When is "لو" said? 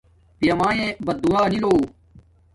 1.63-1.73